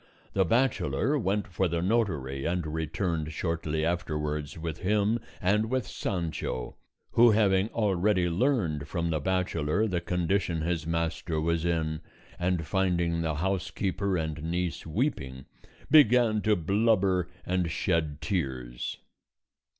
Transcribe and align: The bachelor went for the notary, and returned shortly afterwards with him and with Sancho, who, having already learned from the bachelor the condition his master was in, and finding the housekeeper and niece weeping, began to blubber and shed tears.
The 0.33 0.45
bachelor 0.45 1.15
went 1.19 1.47
for 1.47 1.67
the 1.67 1.79
notary, 1.79 2.43
and 2.43 2.65
returned 2.65 3.31
shortly 3.31 3.85
afterwards 3.85 4.57
with 4.57 4.79
him 4.79 5.19
and 5.39 5.69
with 5.69 5.85
Sancho, 5.85 6.75
who, 7.11 7.29
having 7.29 7.67
already 7.69 8.27
learned 8.27 8.87
from 8.87 9.11
the 9.11 9.19
bachelor 9.19 9.85
the 9.85 10.01
condition 10.01 10.61
his 10.63 10.87
master 10.87 11.39
was 11.39 11.65
in, 11.65 12.01
and 12.39 12.65
finding 12.65 13.21
the 13.21 13.35
housekeeper 13.35 14.17
and 14.17 14.41
niece 14.41 14.87
weeping, 14.87 15.45
began 15.91 16.41
to 16.41 16.55
blubber 16.55 17.29
and 17.45 17.69
shed 17.69 18.21
tears. 18.21 18.97